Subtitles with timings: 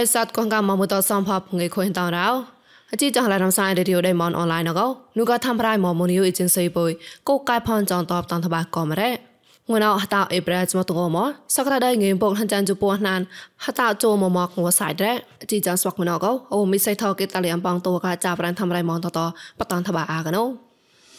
[0.00, 2.28] ិស័តកងកាមមតសំផបងៃខុញតរោ
[2.92, 4.80] អជីចងឡារំសាយរេឌីអូដេមនអនឡាញណក
[5.18, 6.90] នូកថាំប្រៃមមនីយអេเจนស៊ីបុយ
[7.28, 9.10] កូកៃផនចងតបតនតបាកមរ៉េ
[9.70, 11.18] ងួនអហតអេប្រេចមតងម
[11.56, 13.20] សក្រដៃងេបុកហនចានជពោះណាន
[13.64, 19.18] ហតជោមមកងួសៃរ៉េអជីចងស្វកមណកអូមីសៃថកេតលីអំបងតូកាចាប្រានថាំរៃមនតត
[19.58, 20.44] បតនតបាអាកណូ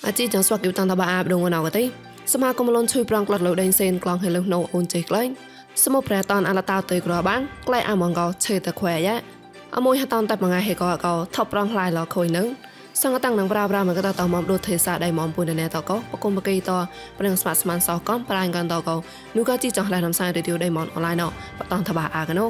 [0.07, 1.83] អជីចងស្វកយតនតបាអាបដងណកទេ
[2.31, 5.29] សមាគមលនជួយប្រងក្លត់លោដេងសេនក្លងហេលុណូអូនចេក្លែង
[5.80, 9.16] សមុប្រែតនអលតាទៅក្របាំងក្លែអាមងកោឆេតខ្វែយ៉ា
[9.76, 12.46] អមួយហតនតែមងៃហេកោកោថប់ប្រងខ្លាយលខុយនឹង
[13.02, 16.70] សង្កតាំងនឹងប្រាប្រាមកតតមកដូចទេសាដៃមកពុនណែតកោបកុំបកៃត
[17.18, 18.96] ប្រងស្មាត់ស្មានសោកំប្រាញ់កាន់តកោ
[19.36, 21.22] នូកាជីចង់ឡៃនំសាយរេឌីអូដៃមកអនឡាញណ
[21.58, 22.44] បតនតបាអាកណូ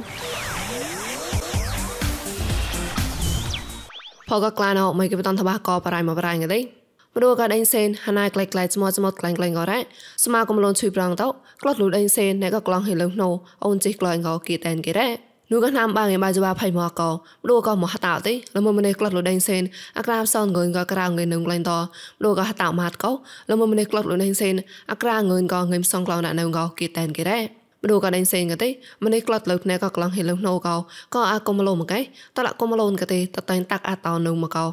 [4.29, 6.82] ផកក្លាណោមកគេបតនតបាកោប្រៃមកប្រៃងទេ
[7.17, 9.81] ព្រោះក៏ដេញសេនហណៃក្លែកក្លែស្មោះស្មោះក្លែងក្លែងក៏រ៉ា
[10.25, 11.29] ស្មាកំលូនជួយប្រងតោ
[11.63, 13.31] ក្លត់លូដេញសេនណែក៏ក្លងហេលងណូ
[13.65, 15.09] អូនជីក្លែងក៏គីតែនគេរ៉ា
[15.51, 17.11] នូកណាំបាងឯបាជបាផៃមកកោ
[17.45, 19.63] ព្រោះក៏មកហតោទេលមម្នេះក្លត់លូដេញសេន
[19.99, 21.73] អាក្រាបសនងឿនក៏ក្រៅងឿននឹងក្លែងត
[22.21, 23.11] ព្រោះក៏ហតោម៉ាត់កោ
[23.51, 24.55] លមម្នេះក្លត់លូដេញសេន
[24.91, 28.69] អាក្រាងឿនក៏ងឹមសងក្លោណានៅក៏គីតែនគេរ៉ា មរូក៏ដេញសេងកទេ
[29.05, 30.77] ម្នេះក្លត់លើណែក៏ក្លងហេលងណូកោ
[31.15, 32.01] ក៏អាកុំឡូមកឯ
[32.37, 34.69] តលកុំឡូនកទេតតែងតាក់អាតោនៅមកោល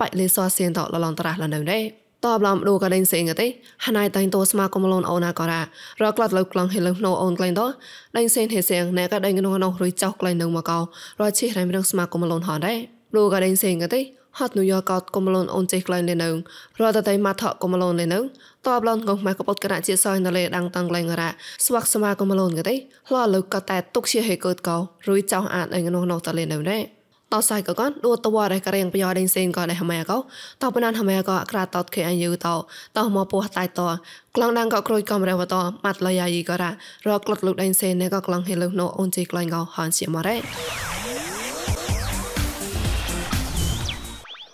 [0.00, 1.84] បៃលេសសៀនតលឡងត្រាស់លនៅដែរ
[2.24, 3.46] តបឡំដូកដេញសេងទេ
[3.86, 7.62] ហណៃតៃតោស្មាកុំលូនអូនណាក៏រ៉ារកក្លាត់លើក្លងហេលឹងណូអូនក្លែងត
[8.16, 10.78] ដេញសេងហេសៀងណែក៏ដេញកណោណោរុយចោក្លែងនឹងមកកោ
[11.20, 12.78] រឈិរ៉ៃមរងស្មាកុំលូនហនដែរ
[13.16, 14.00] ដូកដេញសេងទេ
[14.38, 16.34] ហត់នូយ៉កោតកុំលូនអូនចេះក្លែងលេនឹង
[16.80, 18.24] រត់តែមកថកុំលូនលេនឹង
[18.66, 21.30] តបឡងកងម៉ែកពុតកណជាសយណលេដាំងតាំងក្លែងរ៉ា
[21.64, 24.76] ស្វាក់ស្មាកុំលូនក៏ទេလှលើកក៏តែទុកជាហេកើតកោ
[25.08, 26.82] រុយចោអាតអីកណោណោតលេនឹងដែរ
[27.32, 30.18] តសៃក៏កនដួតវ៉ារករៀងប្រយោដេងសេងក៏ដែរហមែក៏
[30.62, 32.46] តបណានហមែក៏ក្រាតតខេអាយូត
[32.96, 33.80] តមកពោះតៃត
[34.36, 36.68] ក្លងដាំងក៏ក្រួយកំរែវតម៉ាត់លយាយីក៏រ៉
[37.08, 40.91] រក្លត់លុកដេងសេងណែក៏ក្លងហេលុណូអូនជីក្លែងក៏ហានជាមករ៉េ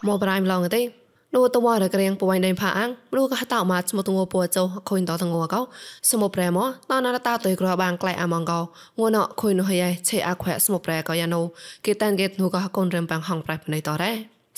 [0.09, 0.83] មកប្រៃមឡងទេ
[1.35, 5.61] នោះតវ៉ារករៀងពួយដេផាអាំងព្រោះក៏តោម៉ាស្មទងពួចោខុញតតងកោ
[6.11, 8.61] សមុប្រែមកតនរតាតយក្របាងក្លៃអាម៉ងកោ
[8.99, 11.41] ងួនខុញនោះហើយឆេអាខ្វែសមុប្រែក៏យ៉ានូ
[11.85, 14.13] គេតានគេនោះក៏កូនរំបាំងហងប្រៃផ្នៃតរ៉េ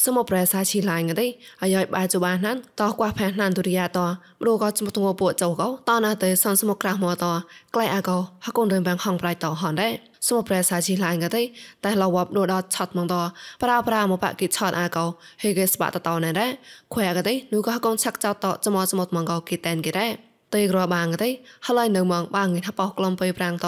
[0.05, 1.27] សមុប្រែសាឈីឡាញងទេ
[1.63, 3.99] អាយបាជបាណានតកួផែណានទុរិយាត
[4.41, 7.27] ព្រោះក៏ស្មុទងពួចោកោតនតែសនសមុក្រាស់មកត
[7.75, 11.43] ក្លៃអាកោហកូនរំបាំងហងប្រៃតហនដែរ សុំប្រែសាជីឡាញ់កទេ
[11.85, 13.15] តែលវបដូដឆាត់មកត
[13.63, 15.05] ប្រាប្រាមកបាក់គិឆាត់អាកោ
[15.43, 16.51] ហេកេស្បាតតណែដែរ
[16.93, 20.13] ខ្វែកទេនូក៏កូនឆាក់ចោតចមចមមកកោគិតែនគេដែរ
[20.55, 21.31] តេក្របាងទេ
[21.67, 23.67] ហើយនៅមកបាងងថាបោក្លំទៅប្រាំងត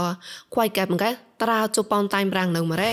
[0.55, 1.05] ខ្វាយកែបមក
[1.41, 2.93] តារាជប៉ុនតៃប្រាំងនៅមករ៉េ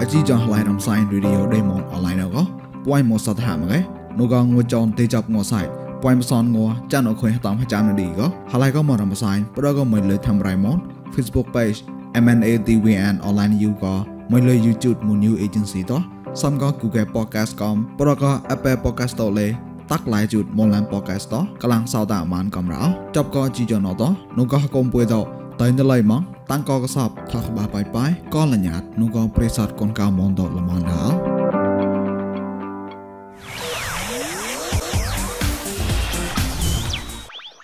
[0.00, 2.42] អជីចងឡៃរំសាយរីឌីអូដេម៉ុនអនឡាញក៏
[2.86, 3.78] ពួយមកសតហាមកឯ
[4.18, 8.20] នូក៏ងួចនទេចាប់ងសៃ ពួយមសនងัวចានអខុយតាមចាំនឌីក
[8.52, 10.78] ហើយក៏មករំសាយប្រក៏មិនលើធ្វើរៃម៉ូន
[11.14, 11.78] Facebook page
[12.24, 13.94] MNADWN online you ក៏
[14.32, 16.00] មិនលើ YouTube មួយ new agency តោះ
[16.42, 19.48] សំក៏ Google podcast កំប្រក៏ Apple podcast តលេ
[19.90, 22.82] តាក់ឡៃជូតមនឡាន podcast តកលាំងសោតាអាម៉ានកំរោ
[23.16, 24.02] ចប់ក៏ជីយ៉ណត
[24.38, 25.14] នោះក៏កុំពួយត
[25.60, 31.29] តៃណឡៃម៉ងតាំងក៏កសបថាក្បាបាយបាយក៏លញ្ញាតនោះក៏ប្រេសតកូនកៅមនតលមនដល់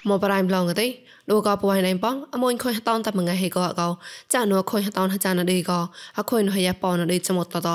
[0.09, 0.89] មកប្រៃម្លងទេ
[1.31, 3.89] ដូក៏ពួយណៃបងអមួយខុយតនតែមងៃហេក៏កោ
[4.33, 5.79] ចានខុយតនចានឌីក៏
[6.19, 7.69] អខុយនោះយ៉ាប៉នឌីចមតត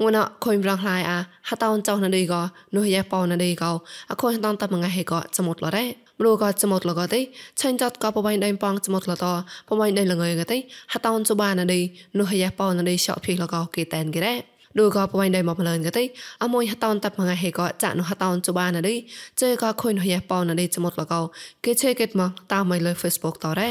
[0.00, 1.18] ងួនខុយប្រងឡាយអា
[1.48, 2.40] ហតនចោណឌីក៏
[2.76, 3.70] នោះយ៉ាប៉នឌីក៏
[4.10, 5.84] អខុយតនតែមងៃហេក៏ចមតលរ៉េ
[6.18, 7.20] ព្រោះក៏ចមតលក៏ទេ
[7.60, 9.26] ឆាញ់ចតក៏បបៃដៃប៉ងចមតលត
[9.68, 10.58] បបៃដៃលងើក៏ទេ
[10.92, 11.80] ហតនចបានឌី
[12.18, 16.04] នោះយ៉ាប៉នឌីឆោភីលក៏គេតែនគេរ៉េ ដូចក៏បវៃដៃមកផ្លើនក៏ទី
[16.44, 18.94] អមួយហតនតាប់ងៃហេក៏ចាក់នោះហតនចុបានណី
[19.40, 21.20] ជេក៏ខុញនោះយ៉េប៉ោណីចមុតលកោ
[21.64, 23.68] គេជេគេមកតាមមកលើ Facebook តរ៉េ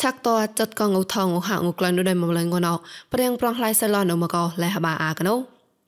[0.00, 0.28] ឆាក់ត
[0.58, 2.74] ចតកងឧថងឧហាងឧក្លានដូចមកលេងគណោ
[3.12, 5.36] ប្រៀងប្រងផ្លៃសិលនៅមកកោលេះបាអាកណោ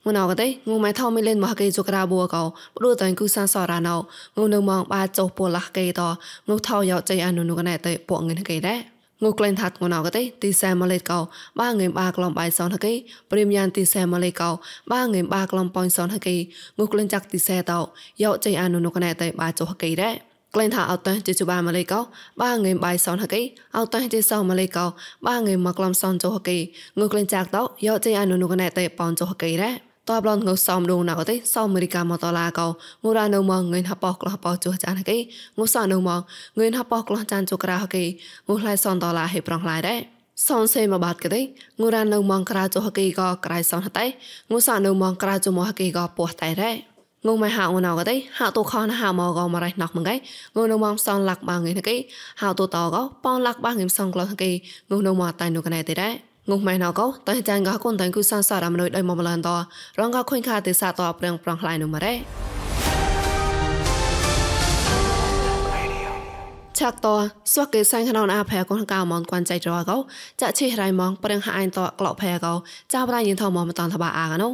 [0.06, 2.42] ងណោកទេងូម៉ៃថោមីលេនមកគេជុករាបួកោ
[2.76, 3.96] ព្រោះតែគូសានសរាណោ
[4.38, 6.02] ងូនៅមកបាចុះពលះគេត
[6.48, 11.18] ងូថោយោចៃអនុនុកណែតេពួកងិនគេដែរ ងូក្លែងថាត់ងណៅកទេទីសែម៉ាឡេកោ
[11.60, 12.94] បាងេបាក្លំបៃសនហកេ
[13.30, 14.50] ព្រីមយ៉ាងទីសែម៉ាឡេកោ
[14.92, 16.36] បាងេបាក្លំប៉ុញសនហកេ
[16.78, 17.80] ងូក្លែងចាក់ទីសែតោ
[18.22, 20.14] យកចៃអានុនុកណែតៃបាចុហកេដែរ
[20.54, 22.00] ក្លែងថាអត់តើជាជបាម៉ាឡេកោ
[22.42, 23.42] បាងេបៃសនហកេ
[23.76, 24.86] អត់តើជាសោម៉ាឡេកោ
[25.26, 26.58] បាងេមកក្លំសនចុហកេ
[26.98, 32.66] ងូក្លែងចាក់តោយកចៃអានុនុកណែតៃប៉នចុហកេដែរ តបឡនងសំដងណៅទេសអមេរិកាមកតឡាកោ
[33.02, 35.16] ងូរ៉ានៅមកងឿនហបកក្លោះបោជួចានគេ
[35.58, 36.20] ងូសនៅមក
[36.58, 38.04] ងឿនហបកក្លោះចានជក្រៅគេ
[38.48, 40.00] ងូខ្លៃសនតឡាហេប្រងឡាយដែរ
[40.46, 41.40] សនសេមកបាត់កទេ
[41.80, 44.04] ងូរ៉ានៅមកក្រៅចុះគេក៏ក្រៃសនតែ
[44.50, 46.76] ងូសនៅមកក្រៅចុះមកគេក៏ពោះតែដែរ
[47.26, 50.14] ងងមកហៅណៅក៏ទេហៅទូខនហៅមកក៏មករៃណោះមកគេ
[50.56, 51.96] ងងនៅមកសងលាក់បាងគេគេ
[52.40, 54.50] ហៅទូតក៏ប៉នលាក់បាងគេសងក្លោគេ
[54.90, 59.48] ងងនៅមកតៃនោះកណែទេដែរ ងុំម៉ែណៅកោតើចាងកកូនតើគូសានសារមនុយដោយមកម្លានត
[59.98, 62.14] រងកខុញខាទេសាតប្រងប្រងខ្លាយនោះមករ៉េ
[66.78, 67.06] ឆាក់ត
[67.52, 69.96] សួកគេសាញ់ក្នុងអាផែកូនកៅមនគួនចៃត្រកោ
[70.40, 72.54] ចាក់ឈីរៃមងប្រឹងហាអញតក្លោផែកោ
[72.92, 74.48] ចាប្រៃយិនថមមតនតបាអាកណូ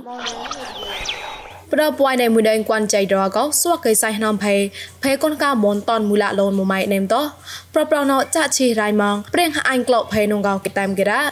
[1.73, 4.55] ប្រពួយនៃមួយដែងគួនចៃរកោសួកគេសៃក្នុងភេ
[5.03, 7.15] ភេកូនកៅមនតនមូលាលូនមួយម៉ៃនេមត
[7.75, 11.23] ប្រប្រណោចាក់ឈីរៃមងប្រឹងហាអញក្លោភេនងកោគេតាមគេរ៉ា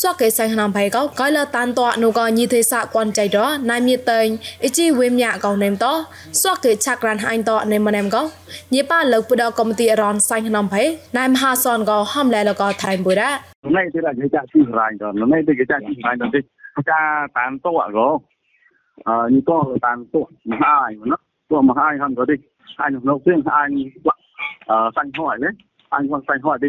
[0.00, 3.38] សួកគេសៃក្នុងភេកោកៃលតានតនូកញីទេសាគួនចៃរ
[3.70, 4.26] ណៃមៀតេង
[4.62, 5.84] អ៊ីជីវេមយ៉ាកោនេមត
[6.42, 8.22] សួកគេឆាក់រានហាញតនេមនេមកោ
[8.74, 10.84] ញីប៉ាលើកពដកុំទីរនសៃក្នុងភេ
[11.18, 13.30] ណៃមហាសនកោហំលែលកោថៃបុរ៉ា
[13.76, 15.02] ណៃទីរ៉ាគេចាក់ស៊ីរ៉ៃត
[15.32, 16.40] ណៃទីគេចាក់ស៊ីរ៉ៃតទី
[16.90, 17.00] ចា
[17.38, 22.36] តានតកោអឺញីកោតានតកមហាយណាតកមហាយហំក៏ទី
[22.80, 23.70] អញនៅផ្សេងអញ
[24.70, 25.50] អឺសាញ់ហួយណា
[25.94, 26.68] អញគាត់សាញ់ហួយទី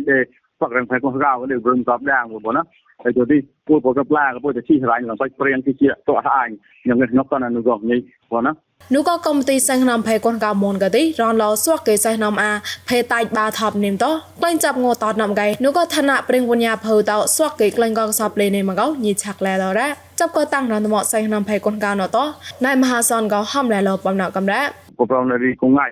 [0.61, 2.63] ទេផឹករងផែកោកៅនេះព្រឹងតបដាងបងណា
[3.03, 6.49] ហើយទៅទីពូពកប្លាក៏ពូទៅជីស្រឡាញ់ឡើងបាច់ព្រៀងទីជាតោះអាញ
[6.87, 7.99] យ៉ាងនេះនោះក៏នៅនោះក៏នេះ
[8.31, 8.51] បងណា
[8.95, 12.51] នោះក៏កំទីសែងនាំភេកូនកៅមនក៏ទីរនឡោសួកគេសែងនាំអា
[12.89, 14.05] ភេតាច់បាថប់និមត
[14.39, 19.87] ក្លែងចាប់ងតតនាំកៃនោះក៏ឋានៈព្រៀងវញ្ញាភៅតសួកគេក្លែងក៏សបលេនេះមកោញីឆាក់លែដរ៉ា
[20.19, 22.17] ចាប់ក៏តាំងរនមកសែងនាំភេកូនកៅណត
[22.65, 24.61] ណៃមហាសនក៏ហំលែលោបំណកំរ៉ា
[24.99, 25.89] ក៏ប្រងនៅរីគងងាយ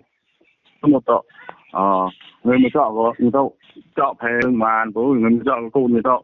[0.82, 1.10] សមត
[1.78, 1.84] អឺ
[2.48, 3.06] ងើមកចောက်ក៏
[3.36, 3.42] ទៅ
[3.98, 4.32] ចောက်ភេ
[4.64, 6.16] បានព្រោះងើមកចောက်គូនទៅ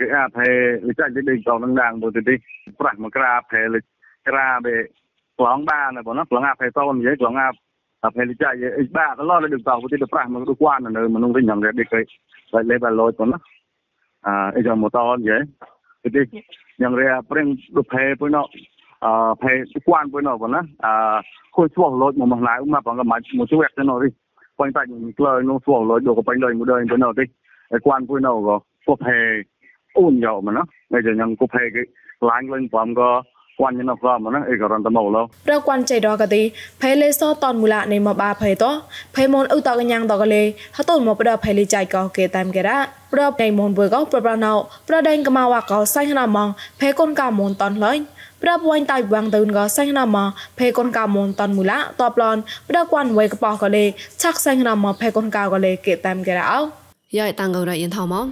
[0.00, 0.48] គេអាផែ
[0.88, 2.34] វិចាច់ទៅដេកតងដាងទៅទី
[2.80, 3.76] ប្រាស់មកក្រាផែល
[4.28, 4.74] ក្រាបេ
[5.38, 7.48] ក្លងបានបងណាក្លងអាផែតននិយាយក្លងអា
[8.16, 12.00] ផែលចាច់អីបាក៏ឡោះទៅដេកតងទៅទីប្រាស់មកគួននៅមនុស្សវិញយ៉ាងដេកគេ
[12.52, 13.38] ហើយលេបឡូចបងណា
[14.26, 15.40] អអីចាំម៉ូតនិយាយ
[16.14, 16.22] ទី
[16.82, 17.46] យ៉ាងរែប្រេង
[17.76, 18.42] ដុផែពុយណោ
[19.04, 19.06] អ
[19.42, 19.52] ផែ
[19.86, 20.88] គួនពុយណោបងណាអ
[21.54, 24.08] ខូចស្វោះលោចមកមកណៅមកបងក៏មកមកជួយទៅណោរី
[24.58, 24.88] បាញ់តាច់
[25.18, 27.24] ក្លើនោះស្វោះលោចដូចក៏បាញ់លើមួយដើពុយណោទី
[27.86, 28.56] គួនពុយណោក៏
[28.86, 29.18] ពផែ
[29.98, 30.62] អូនយកមកណា
[30.92, 31.82] តែយ៉ាងគូផេគេ
[32.28, 33.10] ឡាញលេងបំក៏
[33.60, 36.42] គួនញ៉ាំក៏មកណាអីក៏រំតមកលោរកគួនចៃរកទី
[36.82, 38.64] ផេលេសតនមូលានៃមកបាផេត
[39.14, 40.42] ផេមនឧតកញ្ញាងតកលេ
[40.76, 42.78] ហតនមកប្រផេលេចៃក៏គេតាមគេរ៉ា
[43.12, 44.52] ប្រដៃមនបើក៏ប្រប្រណៅ
[44.88, 46.48] ប្រដៃកម៉ាវ៉ាក៏សៃណាមង
[46.80, 47.98] ផេកូនកៅមនតនឡើយ
[48.42, 50.18] ប្រពវ៉ាញ់តៃវាងទៅក៏សៃណាម
[50.58, 52.36] ផេកូនកៅមនតនមូលាតបឡន
[52.68, 53.84] ប្រគួនវេកប៉ោក៏លេ
[54.22, 56.60] ឆាក់សៃណាមផេកូនកៅក៏លេគេតាមគេរ៉ាអោ
[57.18, 58.26] យាយតាំងកោរ៉ៃយិនថោម៉ង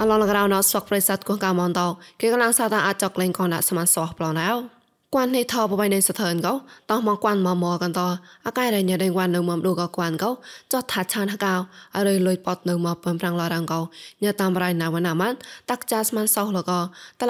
[0.00, 1.86] អឡងក្រៅណោសកប្រិស័តគោះកាមនតោ
[2.20, 4.77] គេកំឡុងសាតាអាចចកលេងកនដាក់សមានសោះប្លណៅ
[5.14, 6.54] គួននេះថបបៃនៃសថើនកោ
[6.90, 8.00] តោះមកគួនមកមកកន្ត
[8.46, 10.30] អាកែរញ៉ាដេងវ៉ាននៅមកឌូកគួនកោ
[10.72, 11.54] ចតថាឆានហកោ
[11.96, 13.80] អរលុយប៉តនៅមកពំប្រាំងឡរងកោ
[14.22, 15.36] ញ៉ាតាមរៃណាវណាម៉ាន់
[15.70, 16.80] តាក់ចាស្មានសោះលកោ
[17.20, 17.22] ត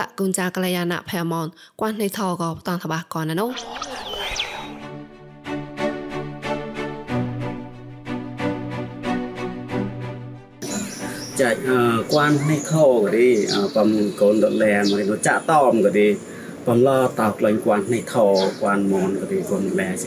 [16.69, 18.27] ปลาตากเลยกวนในทอ
[18.61, 20.07] กวนมอนก็ตีกวนแม่สิ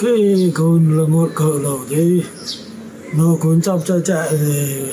[0.00, 0.24] คือ
[0.58, 2.06] คุณละงดเขาเราดี
[3.18, 4.18] นูคุณชอบจะจะ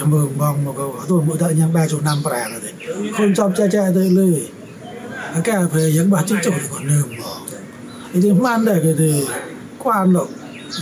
[0.09, 2.73] เมืองบองมาก็ตัวมือได้ยังแบจุนำแปลงเลย
[3.17, 4.39] คุณชอบจะจะได้เลย
[5.45, 7.39] แกเพยยังบาดจิ้งจกก่อนเนิ่มบอก
[8.09, 9.13] ไอ้ที่มันได้ก็ดี
[9.83, 10.29] กวนหรอก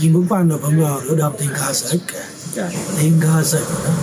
[0.02, 2.02] ยิงบุกบ้านเราพังเราเราดำทิ้งคาเสก
[3.00, 3.94] ทิ้งคาเสกนะ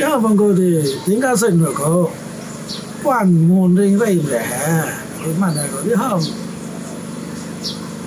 [0.00, 0.68] ย่าบังก็ดี
[1.06, 1.90] ทิ้งคาเสกเนาะเขา
[3.06, 4.20] 관문인데
[5.24, 6.20] 얼마나 거리 함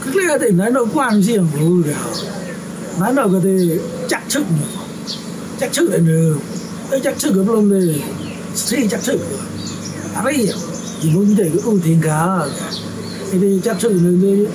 [0.01, 1.95] 그래야 돼 나는 관심 모르려
[2.99, 4.45] 나는 그때 짝측
[5.57, 6.37] 짝측 에는
[7.01, 8.03] 짝측 없는데
[8.53, 9.19] 스테이 짝측
[10.15, 10.53] 알아요
[11.01, 12.45] 이 문제 그 공태인가
[13.31, 14.51] cái 짝측 있는데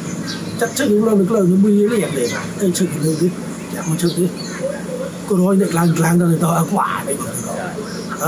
[0.58, 3.32] 짝측 올라오는 그런 문제 liền đấy 짝측 있는데
[3.74, 4.30] 짝측 đấy
[5.26, 7.16] 그런 데 랑랑 하는 더 과해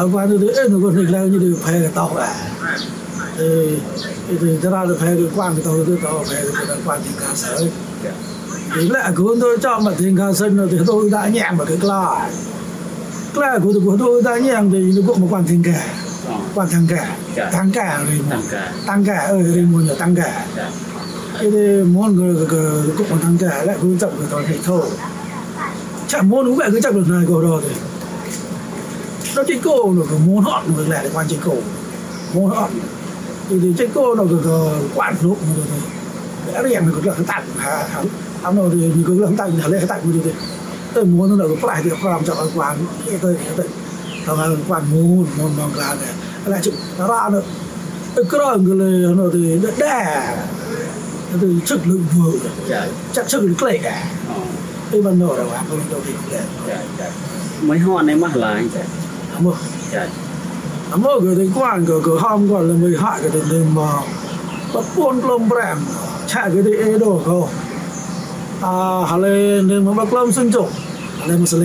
[0.00, 2.16] avanu de eno go nek lao như de phae ta ho
[3.38, 3.48] e
[4.30, 7.00] e de ra de phae de kwang ta ho de ta phae de ta kwang
[7.04, 7.48] ti ka sa
[8.74, 11.64] thì lại của tôi cho mà thiên ca sinh rồi thì tôi đã nhẹ mà
[11.64, 12.28] cái la
[13.34, 15.84] la của tôi của tôi đã nhẹ thì nó cũng một quan thiên cả
[16.54, 17.16] quan thằng cả
[17.52, 18.20] thằng cả rồi
[18.86, 20.70] thằng cả ơi đi mua là thằng cả cái dạ.
[21.40, 22.46] thì muốn người
[22.98, 24.84] cũng một thằng cả lại cũng chậm người tôi phải thâu
[26.08, 27.74] chậm muốn cũng vậy cứ chậm được này cầu đồ thì
[29.35, 31.55] nó trên cổ nó có món hot mà lại quan trên cổ
[32.33, 32.69] món hot
[33.49, 35.65] thì thì trên cổ nó có có quản lúc mà rồi
[36.53, 38.03] đã đi em nó có cái tặng hả hả
[38.43, 40.31] hắn nó thì như có cái tặng hả lấy cái tặng như thế
[40.93, 43.67] tôi muốn nó có phải thì có làm cho cái quan cái tôi cái tôi
[44.25, 46.13] thằng quan muốn muốn mong là này
[46.45, 47.41] lại chụp nó ra nữa
[48.15, 48.39] cái cái
[49.15, 50.35] nó thì đẻ
[51.41, 52.31] thì chức lượng vừa
[52.69, 54.35] ចា chắc chức lượng cái cả អូ
[54.91, 57.07] cái ban đầu là bạn không đâu thì cũng đẹp ចាចា
[57.67, 58.83] មិនហត់នេះមកឡាញចា
[59.92, 60.08] Dạ.
[60.90, 63.92] mà mà cái đấy quan cái cái ham còn là mình hại cái đấy mà
[64.74, 65.78] bắt buôn lông bẹm
[66.26, 67.48] chạy cái đấy đồ không
[68.62, 70.04] à hà lê nên mà dạ.
[70.04, 70.70] bắt lông sinh Hà
[71.28, 71.60] nên mà sinh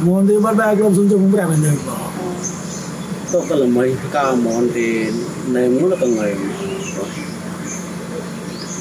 [0.00, 1.92] muốn đi bắt bẹm lông sinh chủng bẹm mình được
[3.32, 5.06] tôi cái là mấy cái món thì
[5.46, 6.36] nên muốn là cái người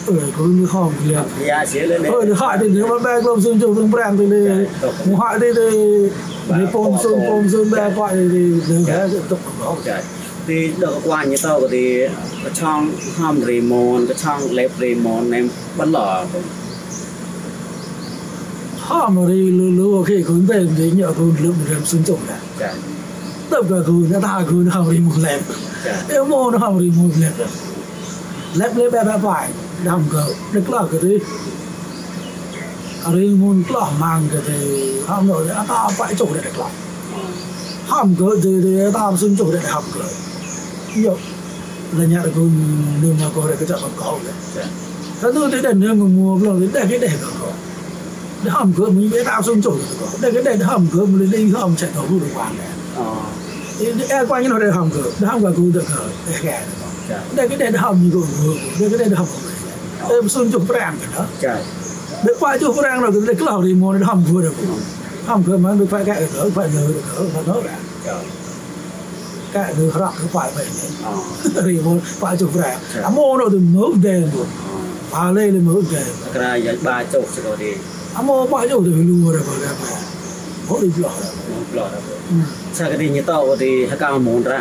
[0.07, 1.17] ơi như hòm liền
[2.03, 5.15] ơi nó hại thì nếu mà bè lông dương trường dương brand thì thì dạ,
[5.19, 5.69] hại thì thì
[6.47, 7.89] thì pom sơn pom bè dạ.
[7.89, 9.75] gọi thì thì cái tục đó
[10.47, 10.77] thì dạ.
[10.79, 12.09] được qua như tao thì ờ,
[12.43, 16.25] cái trong hòm remote cái trong lẹp remote em bắt lỏ.
[18.79, 22.69] Hòm thì lưu lưu ok cũng về thì nhờ cũng lượng làm sơn trộn này
[23.49, 25.41] tập cả cứ nó ta cứ nó hòm remote lẹp.
[26.09, 27.15] Em mô nó hòm remote
[28.53, 29.49] lép bè bè phải
[29.85, 31.17] damka cái kare
[33.05, 34.65] ari muốn kla mang cái kare
[35.07, 36.69] ham no de ata pai chok de dekla
[37.87, 40.01] ham cờ thì thì ata ham sun chok de ham ko
[41.05, 41.13] yo
[41.97, 42.51] là nhà được cùng
[43.01, 44.65] đường mà có được cái chợ bằng cầu đấy
[45.21, 47.47] thế tôi thấy đèn đường mùa rồi đến đây cái đèn đó
[48.43, 51.31] để hầm cờ mình biết tao xung chủ có để cái đèn hầm cờ mình
[51.31, 52.67] đi hầm chạy đầu được quan đấy
[54.09, 56.09] e quan như nó để hầm cờ, để hầm cũng được rồi
[57.35, 59.25] để cái đèn hầm như cũng được để cái đèn hầm
[60.09, 61.07] អឺមិនសុំចុះប្រាំងណា
[61.43, 61.53] ចា
[62.25, 64.55] ដឹកប៉ាចុះប្រាំងដល់គេក្លោរីមកដល់ហំធ្វើដល់
[65.29, 66.83] ហំធ្វើមកដូចប៉ាកែអឺប៉ាលើ
[67.35, 67.63] ប៉ាដល់
[68.05, 68.15] ចា
[69.55, 70.91] កែលើរកប៉ាបែបនេះ
[71.67, 74.49] រីមកប៉ាចុះប្រាំងអាមកដល់ទៅមើលដែរបង
[75.13, 77.71] ប៉ាលេលើមើលដែរក្រៃយ៉ាបាចុះចុះទេ
[78.17, 80.07] អាមកប៉ាចុះទៅលូរបងដែរ
[80.67, 81.15] Holy blood.
[81.71, 81.95] Blood.
[82.75, 84.59] Sakati niya tao di hakang mon ra.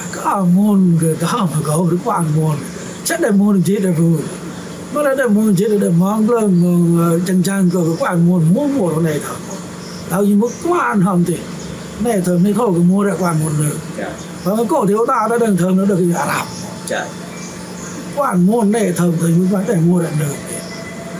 [0.00, 2.56] Hakang mon ga dam ga ur kwang mon
[3.04, 4.18] chắc để mua được chế để vui
[4.94, 6.40] mà đã để mua chế để mong là
[7.26, 9.36] chẳng chẳng cơ có ăn muốn mua mua này thôi.
[10.10, 11.36] Tao như mất quá ăn thì.
[12.00, 14.04] Này thường này thôi cứ mua ra quan một nửa
[14.44, 17.06] và cái cổ thiếu ta đã đừng thường nó được gì ả rập.
[18.16, 20.08] Quan mua này thường thì mới phải để mua được.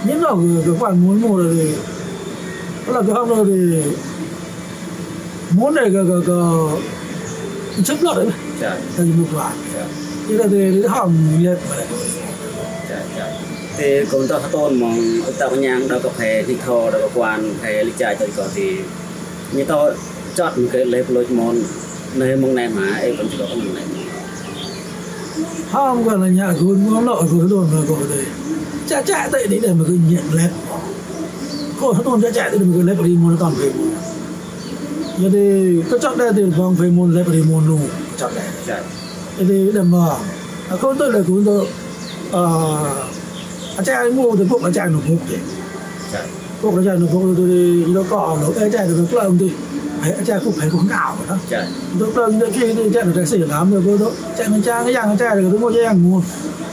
[0.05, 1.71] Nửa mà cái quan muốn mua được thì
[2.93, 3.83] là cái hôm đó thì
[5.51, 6.37] muốn để cái cái cái
[7.85, 8.31] chất lượng đấy.
[8.97, 9.53] Tại vì một loạt
[10.29, 11.59] như là để hỏng việc.
[13.77, 14.87] Thì cũng tôi tôn mà
[15.27, 18.17] chúng ta có nhang đó có thể thì thò đó có quan thể lịch giải
[18.19, 18.77] tôi có thì
[19.53, 19.95] như tôi
[20.35, 21.63] chọn một cái lấy lối môn
[22.15, 23.85] nơi mong này mà em vẫn chỉ có mong này.
[25.73, 28.25] Không còn là nhà gối ngõ nội gối đồn mà gọi đấy
[28.89, 30.51] cha cha tại đấy để mà cứ nhận lẹp
[31.81, 33.89] cô nó tôn cha cha tại để mà cứ lẹp đi môn toàn về môn
[35.19, 37.81] giờ thì có chọn đây thì vòng về môn lẹp đi môn luôn
[38.19, 38.45] chọn đây.
[38.67, 38.83] Dạ.
[39.39, 40.17] Jadi lemah.
[40.71, 41.65] Aku untuk lagu untuk
[42.33, 45.37] uh, acai mua thì từ cục acai nộp hộp kì.
[46.63, 49.51] Cục acai nộp hộp tôi nó có nộp acai được cái ông thì
[50.01, 51.37] phải acai cũng phải cũng ảo đó.
[51.99, 54.11] Tôi lần khi đi acai được taxi lắm rồi cô đó.
[54.39, 56.21] Chạy mình trang cái dạng acai được tôi mua cho em mua.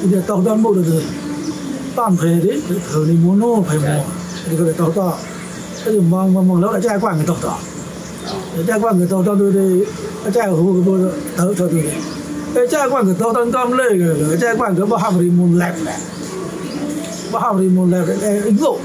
[0.01, 1.03] Thì giờ tàu đơn mua được rồi.
[1.95, 2.61] Toàn phải đấy,
[2.91, 4.03] thử đi mua nô phải mua.
[4.45, 5.13] Thì tôi tàu to.
[5.85, 7.57] Cái đường mong mong mong là acai quảng người tàu to.
[8.57, 9.83] Acai quảng người tàu to tôi đi
[10.23, 10.99] acai ở hộp tôi
[11.37, 11.91] tớ cho tôi.
[12.55, 15.91] Echa kwang to tan kam le ge echa kwang ge ba hamri mun lap na.
[17.31, 18.79] Ba hamri mun lap e go.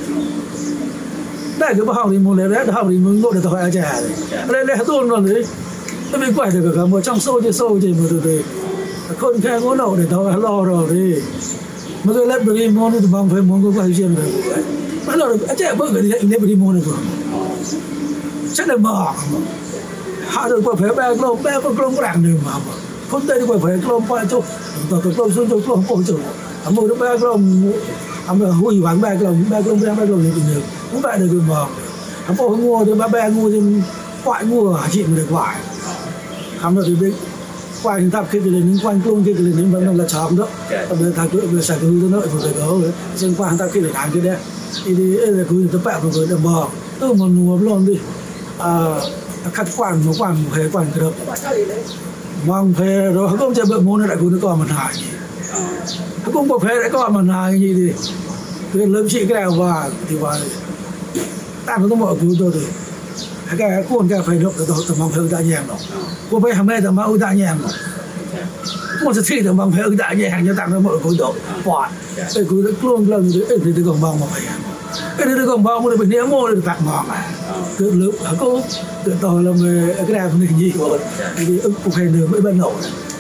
[1.59, 4.01] Da ge ba hamri mun le da hamri mun go de to ha cha.
[4.49, 5.45] Le le to no le.
[6.13, 8.45] Tôi bị được cả một trong sâu chứ sâu chứ mà tôi
[9.19, 11.15] không khe ngó nậu để tao lo rồi đi
[12.05, 14.27] mà tôi lấy beri môn thì bằng phải môn có quay chuyện rồi
[15.07, 16.95] mà lo rồi chắc bớt cái này lấy beri môn rồi
[18.55, 19.15] chắc là bỏ
[20.29, 22.53] hạ rồi qua phải ba lô ba con lông rạng được mà
[23.15, 24.43] 本当にこれ500ロンパーと
[24.91, 26.19] 6ロン xuống cho không còn chịu
[26.65, 27.73] ông mua được ba lon
[28.27, 31.19] ông là hủy hoãn ba lon ba lon ba lon thì bình thường cũng vậy
[31.19, 31.57] được mà
[32.27, 33.61] ông có mua được ba ba mua thì
[34.25, 35.57] quại mua hả chị mà được quại.
[36.63, 36.89] Ông là dạ.
[36.89, 37.15] thì bên
[37.83, 40.47] quại chúng ta khi từ đến quanh luôn khi từ đến vẫn là chấm đó.
[40.89, 42.77] Ông là thằng cứ sạc hư nó nội phải đó
[43.17, 44.37] trên quan chúng ta khi để làm cái đấy.
[44.85, 46.69] Thì đi là cứ chúng ta bẹo rồi đầm bò
[47.01, 47.99] tôi mà mua luôn đi.
[48.59, 48.95] À
[49.53, 51.11] khát quản mà quản hệ quan cái đó.
[52.49, 55.13] မောင်ဖဲတော့အကုန်ချက်ပဲမုန်းနေတာကိုတော့မနာကြီး
[56.27, 57.87] အကုန်ပဲဖဲအကုန်မနာကြီးဒီ
[58.71, 59.73] ဒီလုံးချိကဲဝါ
[60.09, 62.69] ဒီပါတာတော့မအကူတော့တယ်
[63.53, 65.81] အကဲကိုကဖဲတော့တော့တမောင်ဖဲဥဒညံတော့
[66.31, 67.75] ကိုပဲဟမဲတမောင်ဥဒညံတော့
[69.05, 71.35] 我是吹的忙，朋友大家喊你打那么工作，
[71.65, 71.91] 哇！
[72.17, 73.17] 哎，工作工作，
[73.51, 74.74] 哎，这个忙忙呀。
[75.19, 77.31] cái đứa con bông bị nếu mua được tặng ngọt à
[77.79, 78.61] tự lượng ở cô
[79.05, 81.01] tự to là về cái đàn mình gì của mình.
[81.37, 82.73] Thì ức cũng hay được mấy bên nổi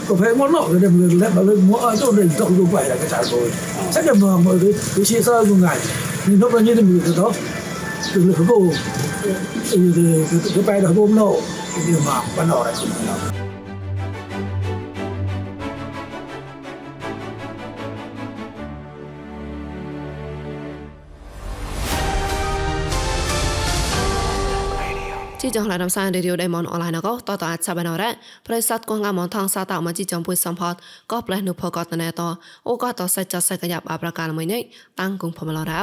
[0.08, 2.70] có phải món nổi cái mình lại bảo lên mua ở chỗ này tổng cũng
[2.70, 3.52] vậy là cái sản rồi.
[3.94, 5.78] Chắc là mà mọi cái cái chia sơ cùng ngày
[6.26, 7.32] nhưng lúc đó như thế mình tự đó.
[8.14, 8.62] Tự lượng của cô
[9.70, 9.92] từ
[10.30, 11.40] từ cái bài đó ôm nổ.
[11.74, 12.74] Cái điều mà ban đầu lại.
[12.80, 13.53] chỉ là
[25.46, 28.10] ជីចងឡាដំសានរីឌីអូដេម៉ុនអនឡាញកោតតអាចសាបណរ៉ា
[28.46, 30.74] ប្រិស័តកងងាមនថងសាតអមជីចំពុយសំផត
[31.12, 32.20] ក៏ផ្លេះនុផកតណែត
[32.68, 34.62] អូក៏តសេចចសេកយ៉ាប់អប្រកាលមួយនេះ
[35.00, 35.82] តាំងគងផមឡរោ